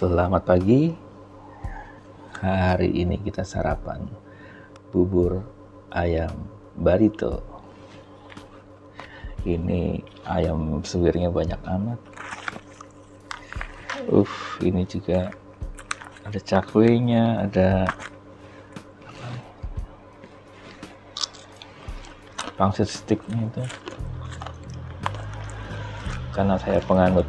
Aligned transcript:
Selamat 0.00 0.48
pagi. 0.48 0.96
Hari 2.40 3.04
ini 3.04 3.20
kita 3.20 3.44
sarapan 3.44 4.08
bubur 4.88 5.44
ayam 5.92 6.48
barito. 6.72 7.44
Ini 9.44 10.00
ayam 10.24 10.80
suwirnya 10.80 11.28
banyak 11.28 11.60
amat. 11.68 12.00
Uh, 14.08 14.32
ini 14.64 14.88
juga 14.88 15.36
ada 16.24 16.40
cakwenya, 16.48 17.44
ada 17.44 17.84
pangsit 22.56 22.88
sticknya 22.88 23.52
itu. 23.52 23.64
Karena 26.32 26.56
saya 26.56 26.80
penganut 26.88 27.28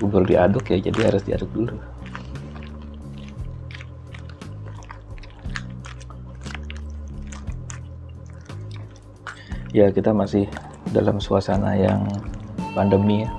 bubur 0.00 0.24
diaduk 0.24 0.64
ya 0.72 0.80
jadi 0.80 1.12
harus 1.12 1.22
diaduk 1.28 1.52
dulu. 1.52 1.76
Ya 9.70 9.92
kita 9.92 10.10
masih 10.10 10.50
dalam 10.90 11.22
suasana 11.22 11.76
yang 11.78 12.02
pandemi 12.74 13.22
ya. 13.22 13.30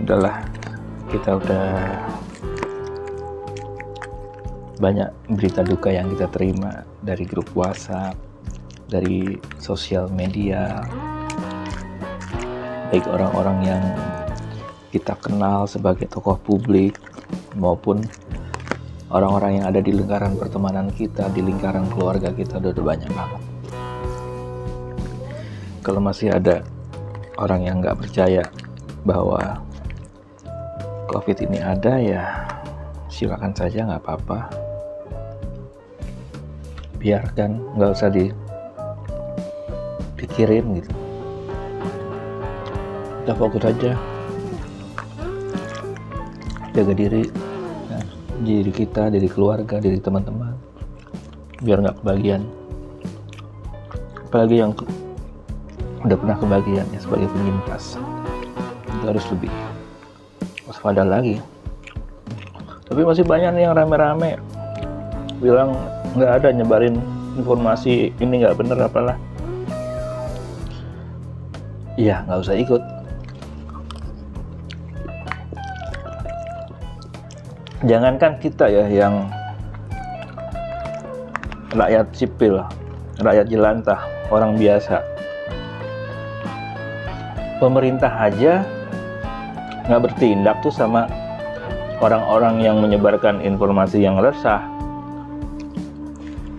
Udahlah 0.00 0.40
kita 1.12 1.36
udah 1.36 1.68
banyak 4.78 5.10
berita 5.34 5.66
duka 5.66 5.90
yang 5.90 6.08
kita 6.14 6.30
terima 6.30 6.86
dari 7.02 7.26
grup 7.26 7.50
WhatsApp 7.52 8.14
dari 8.88 9.36
sosial 9.60 10.08
media 10.08 10.80
baik 12.88 13.04
orang-orang 13.04 13.68
yang 13.68 13.84
kita 14.88 15.12
kenal 15.20 15.68
sebagai 15.68 16.08
tokoh 16.08 16.40
publik 16.40 16.96
maupun 17.52 18.00
orang-orang 19.12 19.60
yang 19.60 19.68
ada 19.68 19.84
di 19.84 19.92
lingkaran 19.92 20.40
pertemanan 20.40 20.88
kita, 20.96 21.28
di 21.36 21.44
lingkaran 21.44 21.84
keluarga 21.92 22.32
kita 22.32 22.56
udah, 22.56 22.72
udah 22.72 22.84
banyak 22.88 23.12
banget. 23.12 23.44
Kalau 25.84 26.00
masih 26.00 26.32
ada 26.32 26.64
orang 27.36 27.60
yang 27.68 27.84
nggak 27.84 28.00
percaya 28.00 28.48
bahwa 29.04 29.60
COVID 31.12 31.44
ini 31.44 31.60
ada 31.60 32.00
ya 32.00 32.48
silakan 33.12 33.52
saja 33.52 33.84
nggak 33.84 34.00
apa-apa. 34.00 34.48
Biarkan, 36.96 37.76
nggak 37.76 37.92
usah 37.92 38.08
dipikirin 40.16 40.80
gitu 40.80 41.07
kita 43.28 43.44
fokus 43.44 43.60
aja. 43.60 43.92
Jaga 46.72 46.92
diri 46.96 47.28
ya, 47.92 48.00
diri 48.40 48.72
kita 48.72 49.12
diri 49.12 49.28
keluarga 49.28 49.76
diri 49.84 50.00
teman-teman. 50.00 50.56
Biar 51.60 51.84
nggak 51.84 52.00
kebagian. 52.00 52.48
Apalagi 54.32 54.64
yang 54.64 54.72
udah 56.08 56.16
pernah 56.16 56.40
kebagian 56.40 56.88
ya 56.88 57.00
sebagai 57.04 57.28
penyintas. 57.28 58.00
Itu 58.96 59.04
harus 59.04 59.28
lebih 59.28 59.52
waspada 60.64 61.04
lagi. 61.04 61.36
Tapi 62.88 63.04
masih 63.04 63.28
banyak 63.28 63.60
nih 63.60 63.68
yang 63.68 63.76
rame-rame 63.76 64.40
bilang 65.36 65.76
nggak 66.16 66.32
ada 66.32 66.48
nyebarin 66.48 66.96
informasi 67.36 68.08
ini 68.24 68.40
nggak 68.40 68.56
bener 68.56 68.88
apalah. 68.88 69.20
Iya 72.00 72.24
nggak 72.24 72.40
usah 72.40 72.56
ikut 72.56 72.97
jangankan 77.86 78.42
kita 78.42 78.66
ya 78.66 78.84
yang 78.90 79.30
rakyat 81.76 82.10
sipil, 82.10 82.64
rakyat 83.22 83.46
jelantah, 83.46 84.00
orang 84.34 84.58
biasa. 84.58 85.04
Pemerintah 87.62 88.10
aja 88.10 88.62
nggak 89.86 90.10
bertindak 90.10 90.56
tuh 90.62 90.74
sama 90.74 91.06
orang-orang 92.02 92.62
yang 92.62 92.82
menyebarkan 92.82 93.42
informasi 93.42 94.02
yang 94.02 94.18
resah. 94.18 94.62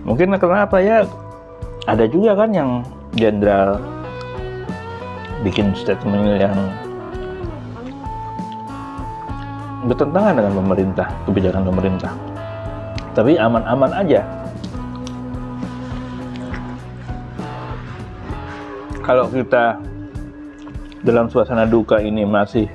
Mungkin 0.08 0.36
kenapa 0.40 0.80
ya? 0.80 1.04
Ada 1.88 2.06
juga 2.08 2.36
kan 2.36 2.52
yang 2.56 2.84
jenderal 3.16 3.82
bikin 5.42 5.72
statement 5.74 6.38
yang 6.38 6.58
bertentangan 9.88 10.36
dengan 10.36 10.54
pemerintah, 10.60 11.08
kebijakan 11.24 11.64
pemerintah. 11.64 12.12
Tapi 13.16 13.40
aman-aman 13.40 13.92
aja. 13.96 14.22
Kalau 19.04 19.26
kita 19.32 19.80
dalam 21.02 21.32
suasana 21.32 21.66
duka 21.66 21.98
ini 22.04 22.28
masih 22.28 22.68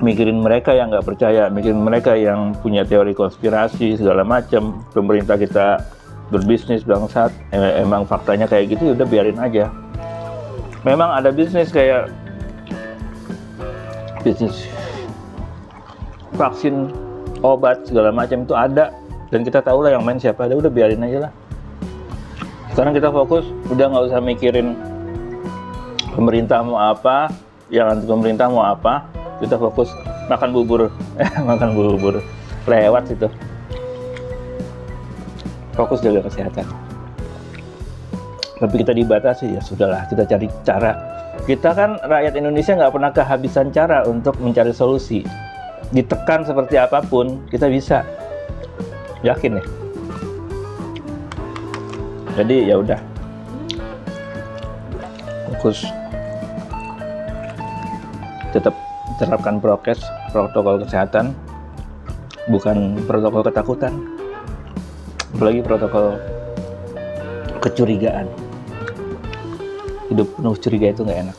mikirin 0.00 0.40
mereka 0.40 0.72
yang 0.72 0.88
nggak 0.90 1.06
percaya, 1.06 1.52
mikirin 1.52 1.84
mereka 1.84 2.16
yang 2.16 2.56
punya 2.58 2.82
teori 2.82 3.12
konspirasi 3.12 4.00
segala 4.00 4.24
macam, 4.24 4.82
pemerintah 4.96 5.36
kita 5.36 5.84
berbisnis 6.32 6.82
bangsat, 6.82 7.30
emang 7.52 8.08
faktanya 8.08 8.48
kayak 8.48 8.74
gitu, 8.74 8.90
ya 8.90 8.92
udah 8.96 9.06
biarin 9.06 9.38
aja. 9.38 9.68
Memang 10.82 11.12
ada 11.12 11.28
bisnis 11.28 11.68
kayak 11.68 12.08
bisnis 14.24 14.64
vaksin 16.40 16.88
obat 17.44 17.84
segala 17.84 18.08
macam 18.08 18.48
itu 18.48 18.56
ada. 18.56 18.88
Dan 19.28 19.44
kita 19.44 19.60
tahu 19.60 19.84
lah 19.84 19.94
yang 19.94 20.02
main 20.02 20.16
siapa 20.16 20.48
ada 20.48 20.56
udah 20.56 20.72
biarin 20.72 21.04
aja 21.04 21.28
lah. 21.28 21.32
Sekarang 22.72 22.96
kita 22.96 23.12
fokus 23.12 23.44
udah 23.68 23.86
nggak 23.92 24.04
usah 24.10 24.20
mikirin 24.24 24.74
pemerintah 26.16 26.64
mau 26.64 26.80
apa 26.80 27.30
yang 27.68 27.92
anti 27.92 28.08
pemerintah 28.08 28.48
mau 28.48 28.64
apa. 28.64 29.04
Kita 29.38 29.60
fokus 29.60 29.92
makan 30.32 30.50
bubur. 30.52 30.92
Makan 31.48 31.72
bubur. 31.72 32.20
Lewat 32.68 33.08
itu. 33.08 33.24
Fokus 35.72 36.04
jaga 36.04 36.28
kesehatan. 36.28 36.66
Tapi 38.60 38.74
kita 38.84 38.92
dibatasi 38.92 39.56
ya 39.56 39.60
sudahlah 39.64 40.04
kita 40.12 40.28
cari 40.28 40.46
cara. 40.60 40.92
Kita 41.48 41.72
kan 41.72 41.96
rakyat 42.04 42.36
Indonesia 42.36 42.76
nggak 42.76 42.92
pernah 42.92 43.10
kehabisan 43.16 43.72
cara 43.72 44.04
untuk 44.04 44.36
mencari 44.44 44.76
solusi 44.76 45.24
ditekan 45.90 46.46
seperti 46.46 46.78
apa 46.78 47.02
pun 47.02 47.42
kita 47.50 47.66
bisa. 47.66 48.06
Yakin 49.20 49.60
ya 49.60 49.64
jadi 52.40 52.72
ya 52.72 52.74
udah. 52.80 53.00
Fokus. 55.50 55.84
Tetap 58.54 58.74
terapkan 59.18 59.58
prokes 59.58 60.00
protokol 60.30 60.80
kesehatan. 60.86 61.36
Bukan 62.48 62.96
protokol 63.04 63.44
ketakutan. 63.44 63.92
Apalagi 65.36 65.60
protokol 65.60 66.16
kecurigaan. 67.60 68.26
Hidup 70.10 70.26
penuh 70.34 70.54
curiga 70.58 70.86
itu 70.90 71.02
nggak 71.06 71.20
enak. 71.28 71.36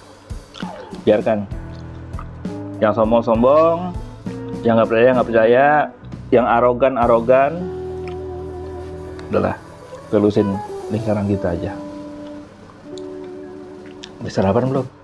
Biarkan. 1.04 1.40
Yang 2.78 2.94
sombong-sombong 3.02 3.94
yang 4.62 4.78
nggak 4.78 4.90
percaya 4.90 5.10
nggak 5.18 5.30
percaya. 5.30 5.66
Yang 6.32 6.48
arogan 6.48 6.94
arogan. 6.96 7.54
Udahlah 9.32 9.58
telusin 10.12 10.48
lingkaran 10.92 11.28
kita 11.28 11.56
aja. 11.56 11.72
Bisa 14.22 14.40
sarapan 14.40 14.70
belum 14.70 15.01